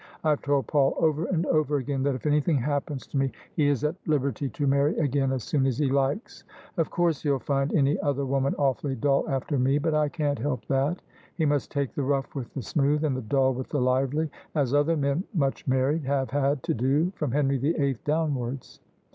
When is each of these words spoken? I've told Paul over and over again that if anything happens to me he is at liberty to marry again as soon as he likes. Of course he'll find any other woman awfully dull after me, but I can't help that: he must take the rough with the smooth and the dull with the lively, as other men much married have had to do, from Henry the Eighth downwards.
I've 0.23 0.41
told 0.41 0.65
Paul 0.65 0.95
over 0.97 1.25
and 1.25 1.45
over 1.45 1.77
again 1.77 2.01
that 2.01 2.15
if 2.15 2.25
anything 2.25 2.57
happens 2.57 3.05
to 3.05 3.17
me 3.17 3.31
he 3.55 3.67
is 3.67 3.83
at 3.83 3.93
liberty 4.07 4.49
to 4.49 4.65
marry 4.65 4.97
again 4.97 5.31
as 5.31 5.43
soon 5.43 5.67
as 5.67 5.77
he 5.77 5.91
likes. 5.91 6.43
Of 6.77 6.89
course 6.89 7.21
he'll 7.21 7.37
find 7.37 7.71
any 7.75 7.99
other 7.99 8.25
woman 8.25 8.55
awfully 8.57 8.95
dull 8.95 9.29
after 9.29 9.59
me, 9.59 9.77
but 9.77 9.93
I 9.93 10.09
can't 10.09 10.39
help 10.39 10.65
that: 10.69 11.03
he 11.35 11.45
must 11.45 11.69
take 11.69 11.93
the 11.93 12.01
rough 12.01 12.33
with 12.33 12.51
the 12.55 12.63
smooth 12.63 13.03
and 13.05 13.15
the 13.15 13.21
dull 13.21 13.53
with 13.53 13.69
the 13.69 13.79
lively, 13.79 14.31
as 14.55 14.73
other 14.73 14.97
men 14.97 15.23
much 15.35 15.67
married 15.67 16.03
have 16.05 16.31
had 16.31 16.63
to 16.63 16.73
do, 16.73 17.11
from 17.15 17.29
Henry 17.31 17.59
the 17.59 17.75
Eighth 17.77 18.03
downwards. 18.03 18.79